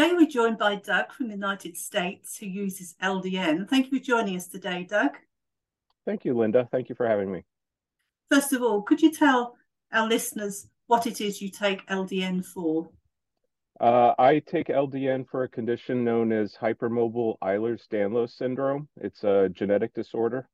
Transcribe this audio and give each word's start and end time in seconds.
Today 0.00 0.14
we're 0.14 0.26
joined 0.26 0.56
by 0.56 0.76
Doug 0.76 1.12
from 1.12 1.26
the 1.26 1.34
United 1.34 1.76
States 1.76 2.38
who 2.38 2.46
uses 2.46 2.94
LDN. 3.02 3.68
Thank 3.68 3.92
you 3.92 3.98
for 3.98 4.02
joining 4.02 4.34
us 4.34 4.48
today, 4.48 4.86
Doug. 4.88 5.10
Thank 6.06 6.24
you, 6.24 6.32
Linda. 6.32 6.66
Thank 6.72 6.88
you 6.88 6.94
for 6.94 7.06
having 7.06 7.30
me. 7.30 7.44
First 8.30 8.54
of 8.54 8.62
all, 8.62 8.80
could 8.80 9.02
you 9.02 9.12
tell 9.12 9.58
our 9.92 10.08
listeners 10.08 10.68
what 10.86 11.06
it 11.06 11.20
is 11.20 11.42
you 11.42 11.50
take 11.50 11.86
LDN 11.86 12.46
for? 12.46 12.88
Uh, 13.78 14.14
I 14.18 14.38
take 14.38 14.68
LDN 14.68 15.28
for 15.28 15.42
a 15.42 15.48
condition 15.50 16.02
known 16.02 16.32
as 16.32 16.54
hypermobile 16.54 17.34
Ehlers-Danlos 17.44 18.30
syndrome. 18.30 18.88
It's 19.02 19.22
a 19.22 19.50
genetic 19.52 19.92
disorder. 19.92 20.48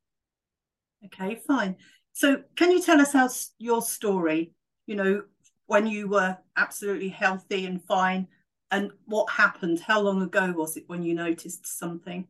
Okay, 1.04 1.36
fine. 1.36 1.76
So, 2.14 2.42
can 2.56 2.72
you 2.72 2.82
tell 2.82 3.00
us 3.00 3.12
how 3.12 3.28
your 3.60 3.80
story? 3.80 4.54
You 4.88 4.96
know, 4.96 5.22
when 5.66 5.86
you 5.86 6.08
were 6.08 6.36
absolutely 6.56 7.10
healthy 7.10 7.64
and 7.64 7.80
fine, 7.84 8.26
and 8.70 8.90
what 9.06 9.30
happened? 9.30 9.80
How 9.80 10.00
long 10.00 10.22
ago 10.22 10.52
was 10.52 10.76
it 10.76 10.84
when 10.88 11.02
you 11.02 11.14
noticed 11.14 11.66
something? 11.66 12.26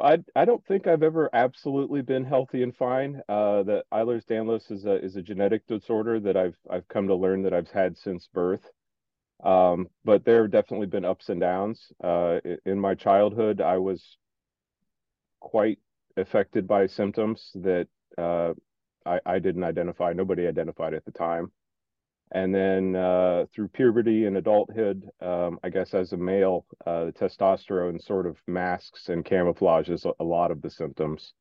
I 0.00 0.18
I 0.36 0.44
don't 0.44 0.64
think 0.66 0.86
I've 0.86 1.02
ever 1.02 1.30
absolutely 1.32 2.02
been 2.02 2.24
healthy 2.24 2.62
and 2.62 2.76
fine. 2.76 3.22
Uh, 3.28 3.62
the 3.62 3.84
Ehlers-Danlos 3.92 4.70
is 4.70 4.84
a 4.84 5.02
is 5.02 5.16
a 5.16 5.22
genetic 5.22 5.66
disorder 5.66 6.20
that 6.20 6.36
I've 6.36 6.58
I've 6.70 6.88
come 6.88 7.08
to 7.08 7.14
learn 7.14 7.42
that 7.42 7.54
I've 7.54 7.70
had 7.70 7.96
since 7.96 8.28
birth. 8.32 8.64
Um, 9.42 9.88
but 10.04 10.24
there 10.24 10.42
have 10.42 10.50
definitely 10.50 10.88
been 10.88 11.04
ups 11.04 11.28
and 11.28 11.40
downs. 11.40 11.92
Uh, 12.02 12.40
in 12.66 12.78
my 12.78 12.94
childhood, 12.94 13.60
I 13.60 13.78
was 13.78 14.16
quite 15.40 15.78
affected 16.16 16.66
by 16.66 16.88
symptoms 16.88 17.50
that 17.54 17.86
uh, 18.18 18.52
I, 19.06 19.20
I 19.24 19.38
didn't 19.38 19.62
identify. 19.62 20.12
Nobody 20.12 20.46
identified 20.48 20.92
at 20.92 21.04
the 21.04 21.12
time 21.12 21.52
and 22.32 22.54
then 22.54 22.94
uh, 22.94 23.44
through 23.54 23.68
puberty 23.68 24.26
and 24.26 24.36
adulthood, 24.36 25.08
um, 25.20 25.58
I 25.62 25.70
guess 25.70 25.94
as 25.94 26.12
a 26.12 26.16
male, 26.16 26.66
uh, 26.86 27.06
the 27.06 27.12
testosterone 27.12 28.02
sort 28.02 28.26
of 28.26 28.36
masks 28.46 29.08
and 29.08 29.24
camouflages 29.24 30.10
a, 30.18 30.24
lot 30.24 30.50
of 30.50 30.60
the 30.60 30.70
symptoms. 30.70 31.32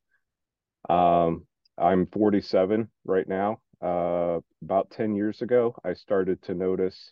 Um, 0.90 1.46
I'm 1.78 2.08
47 2.08 2.90
right 3.06 3.28
now. 3.28 3.60
Uh, 3.82 4.40
about 4.64 4.90
10 4.92 5.16
years 5.16 5.42
ago, 5.42 5.76
I 5.84 5.94
started 5.94 6.42
to 6.44 6.54
notice 6.54 7.12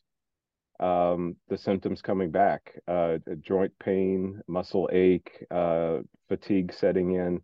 um, 0.79 1.35
the 1.49 1.57
symptoms 1.57 2.01
coming 2.01 2.31
back: 2.31 2.73
uh, 2.87 3.17
joint 3.41 3.73
pain, 3.79 4.41
muscle 4.47 4.89
ache, 4.91 5.45
uh, 5.51 5.99
fatigue 6.27 6.73
setting 6.73 7.11
in 7.11 7.41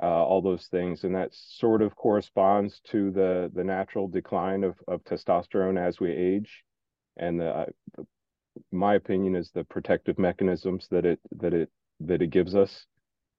uh, 0.00 0.06
all 0.06 0.42
those 0.42 0.66
things, 0.66 1.04
and 1.04 1.14
that 1.14 1.30
sort 1.32 1.82
of 1.82 1.96
corresponds 1.96 2.80
to 2.90 3.10
the 3.10 3.50
the 3.54 3.64
natural 3.64 4.08
decline 4.08 4.64
of 4.64 4.76
of 4.86 5.02
testosterone 5.04 5.78
as 5.78 6.00
we 6.00 6.10
age, 6.12 6.64
and 7.16 7.40
the, 7.40 7.48
uh, 7.48 7.66
my 8.70 8.94
opinion 8.94 9.34
is 9.34 9.50
the 9.50 9.64
protective 9.64 10.18
mechanisms 10.18 10.86
that 10.90 11.04
it 11.04 11.20
that 11.32 11.54
it 11.54 11.70
that 12.00 12.22
it 12.22 12.30
gives 12.30 12.54
us 12.54 12.86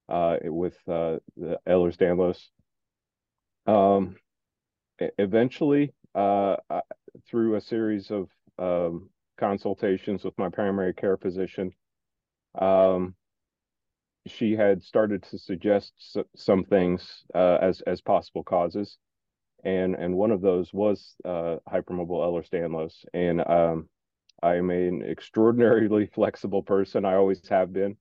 uh, 0.10 0.38
with 0.44 0.76
uh, 0.88 1.18
the 1.38 1.60
Ehlers-Danlos. 1.68 2.40
Um, 3.66 4.18
eventually, 5.18 5.94
uh, 6.16 6.58
through 7.30 7.56
a 7.56 7.62
series 7.62 8.12
of 8.12 8.30
um, 8.60 9.10
consultations 9.40 10.24
with 10.24 10.38
my 10.38 10.50
primary 10.50 10.94
care 10.94 11.18
physician, 11.18 11.72
um, 12.60 13.16
she 14.28 14.56
had 14.56 14.84
started 14.84 15.24
to 15.24 15.38
suggest 15.38 16.18
some 16.36 16.64
things 16.64 17.24
uh, 17.36 17.58
as 17.62 17.82
as 17.82 18.02
possible 18.02 18.44
causes, 18.44 18.98
and 19.64 19.96
and 19.96 20.16
one 20.16 20.32
of 20.32 20.42
those 20.42 20.74
was 20.74 21.16
uh, 21.26 21.58
hypermobile 21.68 22.22
Ehlers-Danlos. 22.22 23.06
And 23.14 23.46
um, 23.48 23.90
I'm 24.42 24.70
an 24.70 25.04
extraordinarily 25.04 26.08
flexible 26.14 26.64
person. 26.64 27.06
I 27.06 27.16
always 27.16 27.48
have 27.50 27.74
been, 27.74 27.98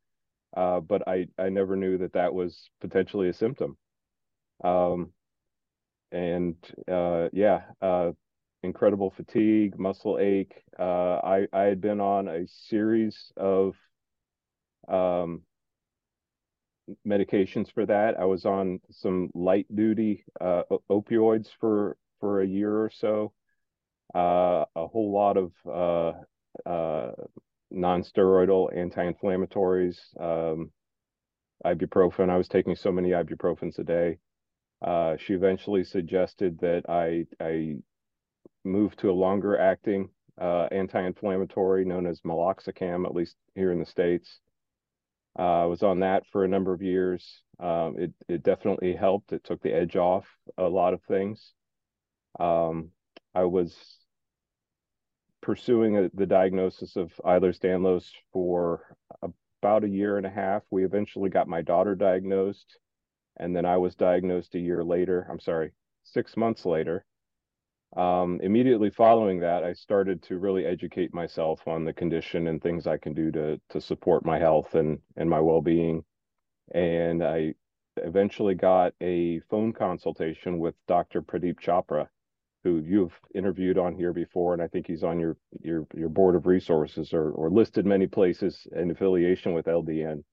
uh, 0.56 0.80
but 0.80 1.08
I 1.08 1.28
I 1.38 1.48
never 1.50 1.76
knew 1.76 1.98
that 1.98 2.14
that 2.14 2.34
was 2.34 2.70
potentially 2.80 3.28
a 3.28 3.34
symptom. 3.34 3.76
Um, 4.64 5.12
and 6.12 6.56
uh, 6.90 7.28
yeah, 7.32 7.62
uh, 7.80 8.12
incredible 8.62 9.10
fatigue, 9.10 9.78
muscle 9.78 10.18
ache. 10.20 10.62
Uh, 10.78 11.20
I 11.24 11.46
I 11.52 11.62
had 11.62 11.80
been 11.80 12.00
on 12.00 12.28
a 12.28 12.46
series 12.46 13.32
of 13.36 13.74
um, 14.88 15.42
medications 17.06 17.72
for 17.72 17.86
that. 17.86 18.18
I 18.18 18.24
was 18.24 18.44
on 18.44 18.80
some 18.90 19.30
light 19.34 19.66
duty 19.74 20.24
uh, 20.40 20.62
opioids 20.90 21.48
for 21.60 21.96
for 22.20 22.40
a 22.40 22.46
year 22.46 22.82
or 22.82 22.90
so. 22.90 23.32
Uh, 24.14 24.64
a 24.76 24.86
whole 24.86 25.12
lot 25.12 25.36
of 25.36 25.52
uh, 25.66 26.68
uh 26.68 27.12
non-steroidal 27.70 28.76
anti-inflammatories, 28.76 29.96
um, 30.20 30.70
ibuprofen. 31.64 32.28
I 32.28 32.36
was 32.36 32.48
taking 32.48 32.76
so 32.76 32.92
many 32.92 33.10
ibuprofens 33.10 33.78
a 33.78 33.84
day. 33.84 34.18
Uh, 34.82 35.16
she 35.16 35.32
eventually 35.32 35.84
suggested 35.84 36.58
that 36.60 36.82
I 36.88 37.26
I 37.42 37.76
move 38.64 38.96
to 38.96 39.10
a 39.10 39.12
longer 39.12 39.58
acting 39.58 40.10
uh, 40.40 40.68
anti-inflammatory 40.70 41.84
known 41.84 42.06
as 42.06 42.20
meloxicam, 42.20 43.04
at 43.06 43.14
least 43.14 43.36
here 43.54 43.72
in 43.72 43.78
the 43.78 43.86
states. 43.86 44.40
I 45.36 45.62
uh, 45.62 45.66
was 45.68 45.82
on 45.82 46.00
that 46.00 46.24
for 46.30 46.44
a 46.44 46.48
number 46.48 46.74
of 46.74 46.82
years. 46.82 47.42
Um, 47.58 47.96
it 47.98 48.12
it 48.28 48.42
definitely 48.42 48.94
helped. 48.94 49.32
It 49.32 49.44
took 49.44 49.62
the 49.62 49.72
edge 49.72 49.96
off 49.96 50.26
a 50.58 50.68
lot 50.68 50.92
of 50.92 51.02
things. 51.04 51.52
Um, 52.38 52.90
I 53.34 53.44
was 53.44 53.74
pursuing 55.40 55.96
a, 55.96 56.10
the 56.14 56.26
diagnosis 56.26 56.96
of 56.96 57.12
Ehlers-Danlos 57.24 58.10
for 58.32 58.96
about 59.22 59.84
a 59.84 59.88
year 59.88 60.18
and 60.18 60.26
a 60.26 60.30
half. 60.30 60.62
We 60.70 60.84
eventually 60.84 61.30
got 61.30 61.48
my 61.48 61.62
daughter 61.62 61.94
diagnosed, 61.94 62.78
and 63.38 63.56
then 63.56 63.64
I 63.64 63.78
was 63.78 63.94
diagnosed 63.94 64.54
a 64.54 64.60
year 64.60 64.84
later. 64.84 65.26
I'm 65.30 65.40
sorry, 65.40 65.72
six 66.04 66.36
months 66.36 66.66
later 66.66 67.06
um, 67.96 68.40
immediately 68.42 68.90
following 68.90 69.40
that, 69.40 69.64
I 69.64 69.74
started 69.74 70.22
to 70.24 70.38
really 70.38 70.64
educate 70.64 71.12
myself 71.12 71.66
on 71.68 71.84
the 71.84 71.92
condition 71.92 72.46
and 72.46 72.62
things 72.62 72.86
I 72.86 72.96
can 72.96 73.12
do 73.12 73.30
to 73.32 73.60
to 73.70 73.80
support 73.80 74.24
my 74.24 74.38
health 74.38 74.74
and 74.74 74.98
and 75.16 75.28
my 75.28 75.40
well 75.40 75.60
being. 75.60 76.04
And 76.74 77.22
I 77.22 77.54
eventually 77.98 78.54
got 78.54 78.94
a 79.02 79.40
phone 79.50 79.72
consultation 79.74 80.58
with 80.58 80.74
Dr. 80.88 81.20
Pradeep 81.20 81.60
Chopra, 81.60 82.08
who 82.64 82.78
you've 82.78 83.18
interviewed 83.34 83.76
on 83.76 83.94
here 83.94 84.14
before, 84.14 84.54
and 84.54 84.62
I 84.62 84.68
think 84.68 84.86
he's 84.86 85.04
on 85.04 85.20
your 85.20 85.36
your 85.60 85.86
your 85.94 86.08
board 86.08 86.34
of 86.34 86.46
resources 86.46 87.12
or 87.12 87.30
or 87.32 87.50
listed 87.50 87.84
many 87.84 88.06
places 88.06 88.66
in 88.74 88.90
affiliation 88.90 89.52
with 89.52 89.66
LDN. 89.66 90.24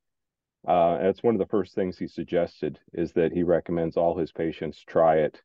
Uh, 0.67 0.95
and 0.95 1.07
it's 1.07 1.23
one 1.23 1.35
of 1.35 1.39
the 1.39 1.47
first 1.47 1.75
things 1.75 1.97
he 1.97 2.07
suggested 2.07 2.79
is 2.93 3.13
that 3.13 3.31
he 3.33 3.43
recommends 3.43 3.97
all 3.97 4.17
his 4.17 4.31
patients 4.31 4.81
try 4.85 5.17
it 5.17 5.41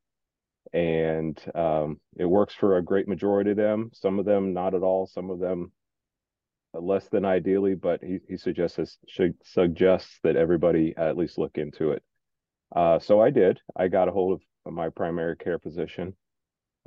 and 0.72 1.38
um, 1.54 2.00
it 2.16 2.24
works 2.24 2.54
for 2.54 2.76
a 2.76 2.82
great 2.82 3.08
majority 3.08 3.50
of 3.50 3.56
them. 3.56 3.90
Some 3.92 4.18
of 4.18 4.24
them 4.24 4.52
not 4.52 4.74
at 4.74 4.82
all. 4.82 5.06
Some 5.06 5.30
of 5.30 5.38
them 5.38 5.72
less 6.72 7.08
than 7.08 7.24
ideally, 7.24 7.74
but 7.74 8.02
he 8.02 8.20
he 8.28 8.36
suggests 8.36 8.98
suggests 9.44 10.18
that 10.22 10.36
everybody 10.36 10.94
at 10.96 11.16
least 11.16 11.38
look 11.38 11.58
into 11.58 11.92
it. 11.92 12.02
Uh, 12.74 12.98
so 12.98 13.20
I 13.20 13.30
did. 13.30 13.60
I 13.76 13.88
got 13.88 14.08
a 14.08 14.12
hold 14.12 14.40
of 14.66 14.72
my 14.72 14.88
primary 14.88 15.36
care 15.36 15.58
physician. 15.58 16.16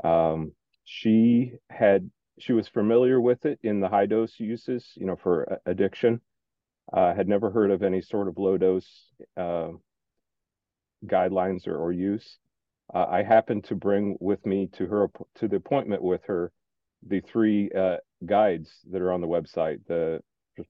Um, 0.03 0.51
she 0.83 1.53
had 1.69 2.09
she 2.39 2.53
was 2.53 2.67
familiar 2.67 3.19
with 3.19 3.45
it 3.45 3.59
in 3.63 3.79
the 3.79 3.89
high 3.89 4.05
dose 4.05 4.39
uses, 4.39 4.91
you 4.95 5.05
know, 5.05 5.15
for 5.15 5.59
addiction. 5.65 6.21
Uh, 6.91 7.13
had 7.13 7.27
never 7.27 7.51
heard 7.51 7.71
of 7.71 7.83
any 7.83 8.01
sort 8.01 8.29
of 8.29 8.37
low 8.37 8.57
dose 8.57 8.87
uh, 9.35 9.69
guidelines 11.05 11.67
or, 11.67 11.77
or 11.77 11.91
use 11.91 12.37
uh, 12.93 13.05
I 13.09 13.23
happened 13.23 13.65
to 13.65 13.75
bring 13.75 14.17
with 14.19 14.45
me 14.45 14.69
to 14.73 14.85
her 14.87 15.09
to 15.35 15.47
the 15.47 15.57
appointment 15.57 16.01
with 16.01 16.21
her 16.25 16.51
the 17.07 17.21
three 17.21 17.69
uh, 17.71 17.97
guides 18.25 18.71
that 18.91 19.01
are 19.01 19.11
on 19.11 19.21
the 19.21 19.27
website 19.27 19.79
the 19.87 20.21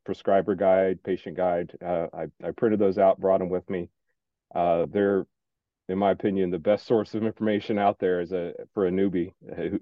prescriber 0.04 0.56
guide 0.56 1.02
patient 1.04 1.38
guide. 1.38 1.72
Uh, 1.84 2.08
I, 2.14 2.26
I, 2.46 2.52
printed 2.52 2.80
those 2.80 2.98
out 2.98 3.22
brought 3.22 3.40
them 3.40 3.50
with 3.50 3.70
me. 3.70 3.90
Uh, 4.54 4.86
they're 4.92 5.26
in 5.88 5.98
my 5.98 6.12
opinion 6.12 6.52
the 6.52 6.60
best 6.60 6.86
source 6.86 7.14
of 7.14 7.24
information 7.24 7.78
out 7.80 7.98
there 8.00 8.20
is 8.20 8.34
a 8.34 8.54
for 8.74 8.88
a 8.88 8.92
newbie 8.92 9.32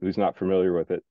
who's 0.02 0.18
not 0.18 0.38
familiar 0.38 0.78
with 0.78 0.92
it. 0.92 1.04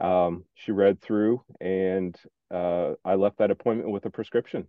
Um, 0.00 0.44
she 0.54 0.72
read 0.72 1.00
through, 1.00 1.42
and 1.60 2.16
uh, 2.52 2.92
I 3.04 3.14
left 3.14 3.38
that 3.38 3.50
appointment 3.50 3.90
with 3.90 4.04
a 4.06 4.10
prescription. 4.10 4.68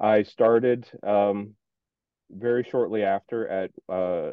I 0.00 0.22
started 0.22 0.86
um, 1.06 1.54
very 2.30 2.64
shortly 2.64 3.02
after 3.02 3.48
at 3.48 3.70
uh, 3.88 4.32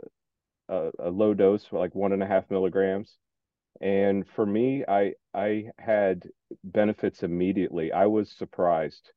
a, 0.70 0.92
a, 1.00 1.10
low 1.10 1.34
dose, 1.34 1.68
like 1.72 1.96
one 1.96 2.12
and 2.12 2.24
a 2.24 2.28
half 2.28 2.50
milligrams. 2.50 3.18
And 3.82 4.28
for 4.28 4.46
me, 4.46 4.84
I 4.88 5.14
I 5.34 5.66
had 5.78 6.24
benefits 6.64 7.24
immediately. 7.24 7.92
I 7.92 8.06
was 8.06 8.32
surprised. 8.32 9.12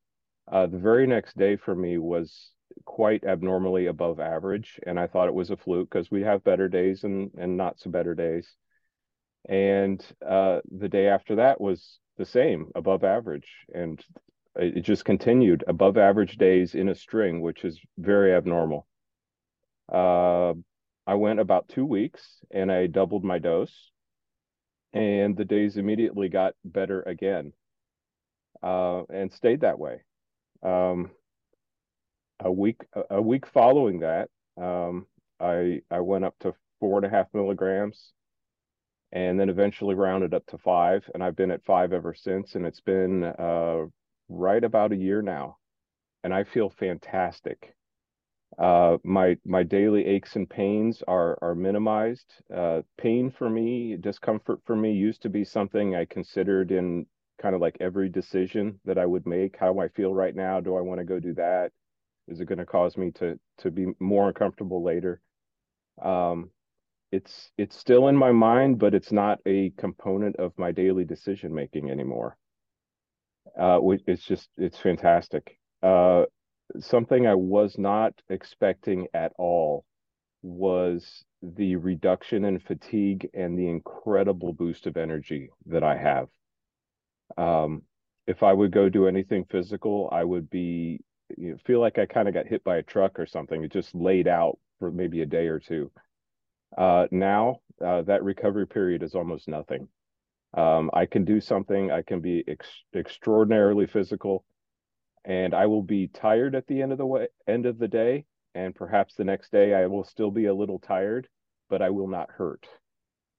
Uh, 0.50 0.66
the 0.66 0.78
very 0.78 1.06
next 1.06 1.36
day 1.36 1.56
for 1.56 1.74
me 1.74 1.98
was 1.98 2.50
quite 2.84 3.24
abnormally 3.24 3.86
above 3.86 4.18
average, 4.18 4.80
and 4.86 4.98
I 4.98 5.06
thought 5.06 5.28
it 5.28 5.34
was 5.34 5.50
a 5.50 5.56
fluke 5.56 5.90
because 5.90 6.10
we 6.10 6.22
have 6.22 6.42
better 6.44 6.68
days 6.68 7.04
and 7.04 7.30
and 7.38 7.56
not 7.56 7.78
so 7.78 7.90
better 7.90 8.14
days. 8.14 8.48
And 9.48 10.04
uh, 10.26 10.60
the 10.70 10.88
day 10.88 11.08
after 11.08 11.36
that 11.36 11.60
was 11.60 11.98
the 12.16 12.26
same, 12.26 12.70
above 12.74 13.04
average, 13.04 13.48
and 13.72 14.04
it 14.56 14.80
just 14.80 15.04
continued 15.04 15.64
above 15.68 15.96
average 15.96 16.36
days 16.36 16.74
in 16.74 16.88
a 16.88 16.94
string, 16.94 17.40
which 17.40 17.64
is 17.64 17.80
very 17.96 18.34
abnormal. 18.34 18.86
Uh, 19.90 20.54
I 21.08 21.14
went 21.14 21.40
about 21.40 21.68
two 21.68 21.86
weeks 21.86 22.22
and 22.50 22.70
I 22.70 22.86
doubled 22.86 23.24
my 23.24 23.38
dose, 23.38 23.90
and 24.92 25.34
the 25.34 25.46
days 25.46 25.78
immediately 25.78 26.28
got 26.28 26.52
better 26.66 27.00
again, 27.00 27.54
uh, 28.62 29.04
and 29.08 29.32
stayed 29.32 29.62
that 29.62 29.78
way. 29.78 30.02
Um, 30.62 31.10
a 32.40 32.52
week 32.52 32.82
a 33.08 33.22
week 33.22 33.46
following 33.46 34.00
that, 34.00 34.28
um, 34.60 35.06
I 35.40 35.80
I 35.90 36.00
went 36.00 36.26
up 36.26 36.34
to 36.40 36.54
four 36.78 36.98
and 36.98 37.06
a 37.06 37.10
half 37.10 37.32
milligrams, 37.32 38.12
and 39.10 39.40
then 39.40 39.48
eventually 39.48 39.94
rounded 39.94 40.34
up 40.34 40.44
to 40.48 40.58
five, 40.58 41.08
and 41.14 41.24
I've 41.24 41.36
been 41.36 41.50
at 41.50 41.64
five 41.64 41.94
ever 41.94 42.12
since, 42.12 42.54
and 42.54 42.66
it's 42.66 42.82
been 42.82 43.24
uh, 43.24 43.86
right 44.28 44.62
about 44.62 44.92
a 44.92 44.96
year 44.96 45.22
now, 45.22 45.56
and 46.22 46.34
I 46.34 46.44
feel 46.44 46.68
fantastic. 46.68 47.74
Uh, 48.56 48.98
my 49.04 49.36
my 49.44 49.62
daily 49.62 50.04
aches 50.06 50.36
and 50.36 50.48
pains 50.48 51.02
are 51.06 51.38
are 51.42 51.54
minimized. 51.54 52.32
Uh, 52.54 52.82
pain 52.96 53.30
for 53.30 53.48
me, 53.50 53.96
discomfort 53.96 54.60
for 54.64 54.74
me, 54.76 54.92
used 54.92 55.22
to 55.22 55.28
be 55.28 55.44
something 55.44 55.94
I 55.94 56.04
considered 56.06 56.70
in 56.72 57.06
kind 57.40 57.54
of 57.54 57.60
like 57.60 57.76
every 57.80 58.08
decision 58.08 58.80
that 58.84 58.98
I 58.98 59.06
would 59.06 59.26
make. 59.26 59.56
How 59.56 59.78
I 59.78 59.88
feel 59.88 60.14
right 60.14 60.34
now? 60.34 60.60
Do 60.60 60.76
I 60.76 60.80
want 60.80 60.98
to 60.98 61.04
go 61.04 61.20
do 61.20 61.34
that? 61.34 61.72
Is 62.28 62.40
it 62.40 62.46
going 62.46 62.58
to 62.58 62.66
cause 62.66 62.96
me 62.96 63.10
to 63.12 63.38
to 63.58 63.70
be 63.70 63.86
more 64.00 64.28
uncomfortable 64.28 64.82
later? 64.82 65.20
Um, 66.02 66.50
it's 67.12 67.52
it's 67.58 67.76
still 67.76 68.08
in 68.08 68.16
my 68.16 68.32
mind, 68.32 68.78
but 68.78 68.94
it's 68.94 69.12
not 69.12 69.40
a 69.46 69.70
component 69.78 70.36
of 70.36 70.58
my 70.58 70.72
daily 70.72 71.04
decision 71.04 71.54
making 71.54 71.90
anymore. 71.90 72.36
Uh, 73.58 73.80
it's 74.06 74.24
just 74.24 74.48
it's 74.56 74.78
fantastic. 74.78 75.58
Uh, 75.82 76.24
something 76.80 77.26
I 77.26 77.34
was 77.34 77.76
not 77.78 78.14
expecting 78.28 79.08
at 79.14 79.32
all 79.38 79.84
was 80.42 81.24
the 81.42 81.76
reduction 81.76 82.44
in 82.44 82.58
fatigue 82.58 83.28
and 83.34 83.58
the 83.58 83.68
incredible 83.68 84.52
boost 84.52 84.86
of 84.86 84.96
energy 84.96 85.50
that 85.66 85.82
I 85.82 85.96
have. 85.96 86.28
Um, 87.36 87.82
if 88.26 88.42
I 88.42 88.52
would 88.52 88.72
go 88.72 88.88
do 88.88 89.06
anything 89.06 89.44
physical, 89.50 90.08
I 90.12 90.24
would 90.24 90.50
be 90.50 91.00
you 91.36 91.52
know, 91.52 91.56
feel 91.64 91.80
like 91.80 91.98
I 91.98 92.06
kind 92.06 92.28
of 92.28 92.34
got 92.34 92.46
hit 92.46 92.64
by 92.64 92.76
a 92.76 92.82
truck 92.82 93.18
or 93.18 93.26
something. 93.26 93.62
It 93.62 93.72
just 93.72 93.94
laid 93.94 94.28
out 94.28 94.58
for 94.78 94.90
maybe 94.90 95.22
a 95.22 95.26
day 95.26 95.46
or 95.46 95.58
two. 95.58 95.90
Uh, 96.76 97.06
now 97.10 97.60
uh, 97.84 98.02
that 98.02 98.24
recovery 98.24 98.66
period 98.66 99.02
is 99.02 99.14
almost 99.14 99.48
nothing. 99.48 99.88
Um, 100.56 100.90
I 100.92 101.06
can 101.06 101.24
do 101.24 101.40
something. 101.40 101.90
I 101.90 102.02
can 102.02 102.20
be 102.20 102.44
ex- 102.48 102.82
extraordinarily 102.94 103.86
physical, 103.86 104.44
and 105.28 105.54
I 105.54 105.66
will 105.66 105.82
be 105.82 106.08
tired 106.08 106.54
at 106.54 106.66
the 106.66 106.80
end 106.80 106.90
of 106.90 106.98
the 106.98 107.06
way, 107.06 107.28
end 107.46 107.66
of 107.66 107.78
the 107.78 107.86
day, 107.86 108.24
and 108.54 108.74
perhaps 108.74 109.14
the 109.14 109.24
next 109.24 109.52
day 109.52 109.74
I 109.74 109.86
will 109.86 110.02
still 110.02 110.30
be 110.30 110.46
a 110.46 110.54
little 110.54 110.78
tired, 110.78 111.28
but 111.68 111.82
I 111.82 111.90
will 111.90 112.08
not 112.08 112.30
hurt. 112.30 112.66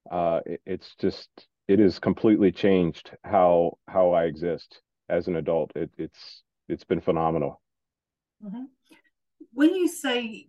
Uh, 0.09 0.39
it, 0.45 0.61
it's 0.67 0.95
just 0.95 1.27
it 1.67 1.79
has 1.79 1.97
completely 1.99 2.51
changed 2.51 3.11
how 3.23 3.79
how 3.87 4.11
I 4.11 4.25
exist 4.25 4.81
as 5.09 5.27
an 5.27 5.35
adult. 5.35 5.71
It, 5.75 5.89
it's 5.97 6.43
it's 6.69 6.83
been 6.83 7.01
phenomenal. 7.01 7.59
Mm-hmm. 8.45 8.65
When 9.53 9.73
you 9.73 9.87
say 9.87 10.47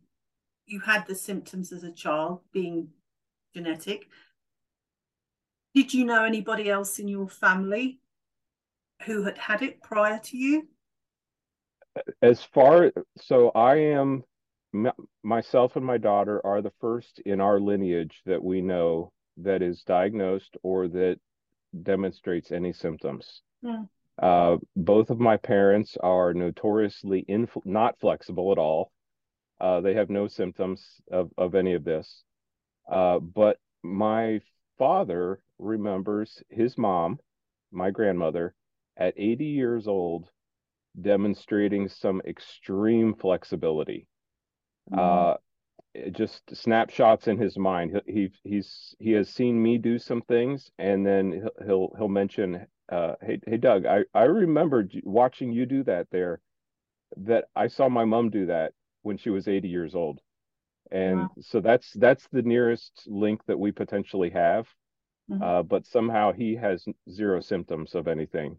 you 0.67 0.81
had 0.81 1.07
the 1.07 1.15
symptoms 1.15 1.73
as 1.73 1.85
a 1.85 1.91
child, 1.91 2.43
being 2.53 2.89
genetic, 3.55 4.07
did 5.75 5.95
you 5.95 6.05
know 6.05 6.23
anybody 6.23 6.69
else 6.69 6.99
in 6.99 7.09
your 7.09 7.29
family 7.29 7.99
who 9.07 9.25
had 9.25 9.39
had 9.39 9.63
it 9.63 9.83
prior 9.83 10.19
to 10.25 10.37
you? 10.37 10.69
As 12.23 12.43
far 12.43 12.93
so, 13.19 13.51
I 13.51 13.77
am 13.77 14.25
myself 15.23 15.77
and 15.77 15.85
my 15.85 15.99
daughter 15.99 16.45
are 16.45 16.63
the 16.63 16.73
first 16.81 17.21
in 17.27 17.41
our 17.41 17.59
lineage 17.59 18.23
that 18.27 18.43
we 18.43 18.61
know 18.61 19.13
that 19.39 19.63
is 19.63 19.83
diagnosed 19.83 20.57
or 20.63 20.89
that 20.89 21.19
demonstrates 21.83 22.53
any 22.53 22.73
symptoms. 22.73 23.43
Mm. 23.65 23.89
Uh, 24.21 24.59
both 24.77 25.11
of 25.11 25.19
my 25.19 25.37
parents 25.37 25.97
are 26.03 26.35
notoriously 26.35 27.25
inf- 27.27 27.65
not 27.65 27.99
flexible 28.01 28.53
at 28.53 28.59
all. 28.59 28.93
Uh, 29.61 29.81
they 29.81 29.95
have 29.95 30.11
no 30.11 30.29
symptoms 30.29 31.01
of, 31.11 31.31
of 31.37 31.55
any 31.55 31.75
of 31.75 31.85
this. 31.85 32.23
Uh, 32.91 33.19
but 33.19 33.59
my 33.83 34.41
father 34.79 35.41
remembers 35.59 36.43
his 36.49 36.77
mom, 36.77 37.19
my 37.73 37.91
grandmother, 37.91 38.55
at 38.97 39.15
80 39.17 39.45
years 39.47 39.87
old, 39.87 40.29
demonstrating 41.01 41.89
some 41.89 42.23
extreme 42.27 43.15
flexibility. 43.15 44.07
Mm. 44.93 45.37
just 46.13 46.57
snapshots 46.57 47.29
in 47.29 47.39
his 47.39 47.57
mind. 47.57 48.01
He, 48.07 48.13
he 48.13 48.31
he's 48.45 48.95
he 48.99 49.13
has 49.13 49.29
seen 49.29 49.63
me 49.63 49.79
do 49.79 49.99
some 49.99 50.23
things, 50.23 50.71
and 50.79 51.07
then 51.07 51.33
he'll 51.33 51.67
he'll, 51.67 51.93
he'll 51.97 52.09
mention 52.09 52.67
uh, 52.91 53.15
hey, 53.23 53.41
hey, 53.47 53.57
Doug, 53.57 53.87
I, 53.87 54.01
I 54.15 54.25
remembered 54.25 54.93
watching 55.05 55.53
you 55.53 55.65
do 55.65 55.85
that 55.85 56.09
there, 56.11 56.41
that 57.17 57.45
I 57.55 57.69
saw 57.69 57.89
my 57.89 58.05
mom 58.05 58.31
do 58.31 58.47
that 58.47 58.73
when 59.03 59.17
she 59.17 59.31
was 59.31 59.49
80 59.49 59.69
years 59.69 59.95
old. 59.95 60.21
And 60.91 61.21
wow. 61.21 61.31
so 61.41 61.61
that's, 61.61 61.93
that's 61.93 62.27
the 62.33 62.43
nearest 62.43 63.05
link 63.07 63.43
that 63.47 63.59
we 63.59 63.71
potentially 63.71 64.31
have. 64.31 64.67
Mm-hmm. 65.31 65.43
Uh, 65.43 65.63
but 65.63 65.87
somehow 65.87 66.33
he 66.33 66.57
has 66.57 66.85
zero 67.09 67.41
symptoms 67.41 67.95
of 67.95 68.09
anything, 68.09 68.59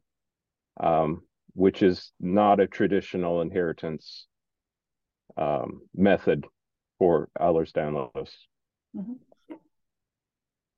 um, 0.79 1.23
which 1.53 1.81
is 1.81 2.11
not 2.19 2.59
a 2.59 2.67
traditional 2.67 3.41
inheritance 3.41 4.27
um, 5.37 5.81
method 5.95 6.45
for 6.97 7.29
Ehlers-Danlos. 7.39 8.29
Mm-hmm. 8.95 9.13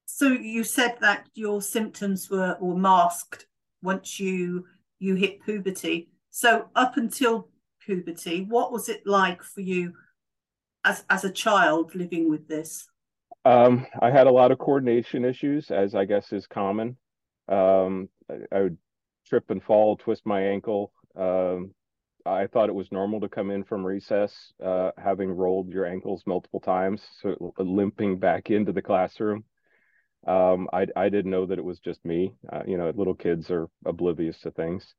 So 0.05 0.27
you 0.27 0.63
said 0.63 0.97
that 1.01 1.27
your 1.33 1.61
symptoms 1.61 2.29
were 2.29 2.55
were 2.61 2.77
masked 2.77 3.47
once 3.81 4.19
you 4.19 4.65
you 4.99 5.15
hit 5.15 5.43
puberty. 5.43 6.09
So 6.29 6.69
up 6.75 6.97
until 6.97 7.49
puberty, 7.83 8.45
what 8.47 8.71
was 8.71 8.89
it 8.89 9.07
like 9.07 9.41
for 9.41 9.61
you 9.61 9.93
as 10.83 11.03
as 11.09 11.23
a 11.23 11.31
child 11.31 11.95
living 11.95 12.29
with 12.29 12.47
this? 12.47 12.87
Um, 13.43 13.87
I 14.01 14.11
had 14.11 14.27
a 14.27 14.31
lot 14.31 14.51
of 14.51 14.59
coordination 14.59 15.25
issues, 15.25 15.69
as 15.71 15.95
I 15.95 16.05
guess 16.05 16.31
is 16.31 16.47
common. 16.47 16.95
Um, 17.49 18.07
I, 18.29 18.57
I, 18.57 18.61
would 18.61 18.77
trip 19.27 19.49
and 19.49 19.63
fall, 19.63 19.97
twist 19.97 20.25
my 20.25 20.41
ankle. 20.41 20.91
Um, 21.15 21.73
I 22.25 22.47
thought 22.47 22.69
it 22.69 22.75
was 22.75 22.91
normal 22.91 23.19
to 23.21 23.29
come 23.29 23.51
in 23.51 23.63
from 23.63 23.85
recess, 23.85 24.53
uh, 24.63 24.91
having 24.97 25.29
rolled 25.29 25.69
your 25.69 25.85
ankles 25.85 26.23
multiple 26.25 26.61
times, 26.61 27.01
so 27.21 27.53
limping 27.57 28.19
back 28.19 28.49
into 28.49 28.71
the 28.71 28.81
classroom. 28.81 29.43
Um, 30.25 30.69
I 30.71 30.87
I 30.95 31.09
didn't 31.09 31.31
know 31.31 31.45
that 31.45 31.59
it 31.59 31.65
was 31.65 31.79
just 31.79 32.03
me. 32.05 32.33
Uh, 32.51 32.63
you 32.65 32.77
know, 32.77 32.91
little 32.95 33.15
kids 33.15 33.51
are 33.51 33.67
oblivious 33.85 34.39
to 34.41 34.51
things. 34.51 34.95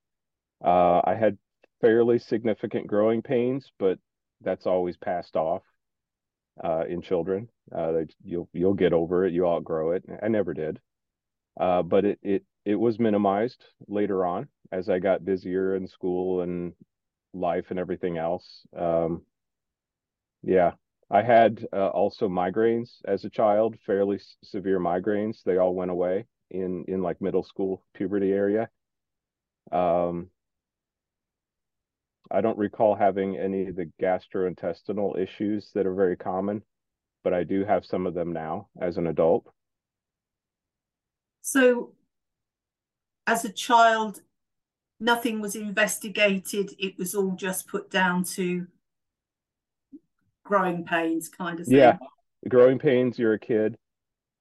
Uh, 0.62 1.00
I 1.04 1.14
had 1.18 1.38
fairly 1.80 2.18
significant 2.18 2.86
growing 2.86 3.22
pains, 3.22 3.70
but 3.78 3.98
that's 4.42 4.66
always 4.66 4.96
passed 4.98 5.36
off 5.36 5.62
uh, 6.62 6.84
in 6.88 7.00
children. 7.02 7.48
Uh, 7.74 8.00
you'll 8.22 8.48
you'll 8.52 8.74
get 8.74 8.92
over 8.92 9.24
it. 9.24 9.32
You 9.32 9.46
outgrow 9.46 9.92
it. 9.92 10.04
I 10.22 10.28
never 10.28 10.54
did, 10.54 10.80
uh, 11.58 11.82
but 11.82 12.04
it 12.04 12.18
it 12.22 12.44
it 12.64 12.76
was 12.76 12.98
minimized 12.98 13.64
later 13.88 14.24
on 14.24 14.48
as 14.72 14.88
I 14.88 14.98
got 14.98 15.24
busier 15.24 15.76
in 15.76 15.86
school 15.86 16.40
and 16.42 16.72
life 17.34 17.66
and 17.70 17.78
everything 17.78 18.18
else. 18.18 18.66
Um, 18.76 19.22
yeah, 20.42 20.72
I 21.10 21.22
had 21.22 21.66
uh, 21.72 21.88
also 21.88 22.28
migraines 22.28 22.90
as 23.06 23.24
a 23.24 23.30
child, 23.30 23.76
fairly 23.86 24.16
s- 24.16 24.36
severe 24.42 24.78
migraines. 24.78 25.42
They 25.44 25.56
all 25.58 25.74
went 25.74 25.90
away 25.90 26.26
in 26.50 26.84
in 26.88 27.02
like 27.02 27.20
middle 27.20 27.42
school 27.42 27.84
puberty 27.94 28.32
area. 28.32 28.68
Um, 29.72 30.30
I 32.30 32.42
don't 32.42 32.58
recall 32.58 32.96
having 32.96 33.38
any 33.38 33.66
of 33.68 33.76
the 33.76 33.90
gastrointestinal 33.98 35.18
issues 35.18 35.72
that 35.72 35.86
are 35.86 35.94
very 35.94 36.18
common, 36.18 36.62
but 37.22 37.34
I 37.34 37.44
do 37.44 37.64
have 37.64 37.86
some 37.86 38.06
of 38.06 38.14
them 38.14 38.32
now 38.32 38.68
as 38.80 38.98
an 38.98 39.06
adult. 39.06 39.52
So, 41.54 41.92
as 43.28 43.44
a 43.44 43.48
child, 43.48 44.22
nothing 44.98 45.40
was 45.40 45.54
investigated. 45.54 46.72
It 46.80 46.98
was 46.98 47.14
all 47.14 47.36
just 47.36 47.68
put 47.68 47.92
down 47.92 48.24
to 48.34 48.66
growing 50.44 50.84
pains, 50.84 51.28
kind 51.28 51.60
of 51.60 51.66
thing. 51.66 51.76
Yeah, 51.76 51.98
growing 52.48 52.80
pains. 52.80 53.20
You're 53.20 53.34
a 53.34 53.38
kid. 53.38 53.76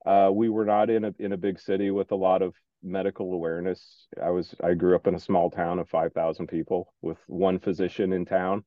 Uh, 0.03 0.31
we 0.33 0.49
were 0.49 0.65
not 0.65 0.89
in 0.89 1.05
a 1.05 1.13
in 1.19 1.33
a 1.33 1.37
big 1.37 1.59
city 1.59 1.91
with 1.91 2.11
a 2.11 2.15
lot 2.15 2.41
of 2.41 2.55
medical 2.81 3.31
awareness. 3.31 4.07
I 4.19 4.31
was 4.31 4.55
I 4.63 4.73
grew 4.73 4.95
up 4.95 5.05
in 5.05 5.13
a 5.13 5.19
small 5.19 5.51
town 5.51 5.77
of 5.77 5.87
five 5.89 6.13
thousand 6.13 6.47
people 6.47 6.95
with 7.03 7.19
one 7.27 7.59
physician 7.59 8.11
in 8.11 8.25
town, 8.25 8.65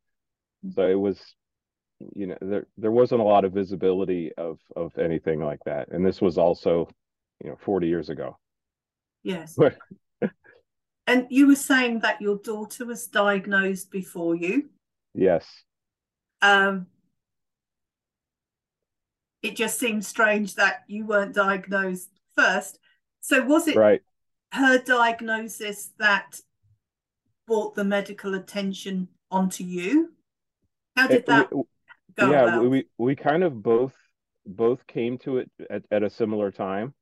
so 0.73 0.87
it 0.87 0.95
was, 0.95 1.21
you 2.15 2.29
know, 2.29 2.39
there 2.41 2.69
there 2.79 2.93
wasn't 2.93 3.23
a 3.23 3.25
lot 3.25 3.45
of 3.45 3.53
visibility 3.53 4.31
of 4.39 4.61
of 4.77 4.97
anything 4.99 5.41
like 5.41 5.65
that. 5.67 5.89
And 5.91 6.07
this 6.07 6.21
was 6.21 6.39
also, 6.39 6.89
you 7.43 7.51
know, 7.51 7.57
forty 7.61 7.89
years 7.89 8.09
ago. 8.09 8.39
Yes. 9.23 9.59
and 11.07 11.27
you 11.31 11.49
were 11.49 11.57
saying 11.57 12.01
that 12.01 12.21
your 12.21 12.37
daughter 12.37 12.87
was 12.87 13.07
diagnosed 13.07 13.91
before 13.91 14.37
you. 14.37 14.71
Yes. 15.15 15.47
Um, 16.43 16.87
it 19.43 19.57
just 19.57 19.79
seems 19.79 20.07
strange 20.07 20.55
that 20.57 20.83
you 20.87 21.07
weren't 21.07 21.35
diagnosed 21.35 22.11
first. 22.37 22.79
So 23.21 23.45
was 23.45 23.69
it 23.69 23.77
right. 23.77 24.03
her 24.53 24.79
diagnosis 24.79 25.91
that 25.99 26.41
brought 27.47 27.75
the 27.75 27.85
medical 27.85 28.35
attention 28.35 29.09
onto 29.31 29.65
you? 29.65 30.13
How 30.97 31.09
did 31.09 31.27
that 31.27 31.55
we, 31.55 31.63
go 32.17 32.31
yeah, 32.31 32.43
about? 32.45 32.65
we 32.65 32.87
we 32.99 33.15
kind 33.17 33.45
of 33.45 33.63
both 33.63 33.95
both 34.47 34.87
came 34.87 35.19
to 35.19 35.39
it 35.39 35.51
at, 35.69 35.83
at 35.91 36.03
a 36.03 36.11
similar 36.11 36.51
time. 36.51 36.95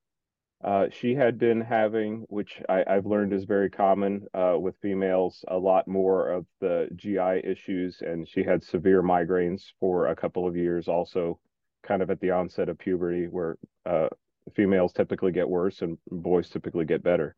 Uh, 0.65 0.89
she 0.91 1.15
had 1.15 1.39
been 1.39 1.61
having, 1.61 2.25
which 2.31 2.63
I, 2.71 2.85
have 2.87 3.05
learned 3.05 3.35
is 3.35 3.45
very 3.45 3.69
common 3.69 4.27
uh, 4.33 4.57
with 4.59 4.79
females, 4.81 5.45
a 5.49 5.59
lot 5.59 5.87
more 5.87 6.31
of 6.31 6.47
the 6.61 6.89
GI 6.97 7.47
issues, 7.47 8.01
and 8.01 8.27
she 8.27 8.43
had 8.43 8.65
severe 8.65 9.03
migraines 9.03 9.65
for 9.79 10.07
a 10.07 10.17
couple 10.17 10.49
of 10.49 10.57
years. 10.57 10.89
Also, 10.89 11.39
kind 11.83 12.01
of 12.01 12.09
at 12.09 12.19
the 12.21 12.31
onset 12.31 12.71
of 12.71 12.79
puberty, 12.79 13.27
where 13.27 13.59
uh, 13.85 14.09
females 14.57 14.95
typically 14.95 15.33
get 15.33 15.47
worse 15.47 15.83
and 15.83 15.99
boys 16.11 16.49
typically 16.49 16.87
get 16.87 17.03
better. 17.03 17.37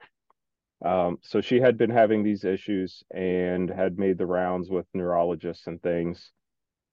Um, 0.84 1.18
so 1.22 1.40
she 1.40 1.58
had 1.58 1.76
been 1.76 1.90
having 1.90 2.22
these 2.22 2.44
issues 2.44 3.02
and 3.12 3.68
had 3.68 3.98
made 3.98 4.18
the 4.18 4.26
rounds 4.26 4.70
with 4.70 4.86
neurologists 4.94 5.66
and 5.66 5.82
things. 5.82 6.30